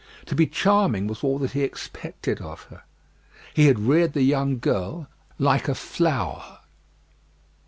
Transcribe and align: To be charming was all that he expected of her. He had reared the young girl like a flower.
To 0.25 0.33
be 0.33 0.47
charming 0.47 1.05
was 1.05 1.23
all 1.23 1.37
that 1.37 1.51
he 1.51 1.61
expected 1.61 2.41
of 2.41 2.63
her. 2.71 2.81
He 3.53 3.67
had 3.67 3.77
reared 3.77 4.13
the 4.13 4.23
young 4.23 4.57
girl 4.57 5.05
like 5.37 5.67
a 5.67 5.75
flower. 5.75 6.57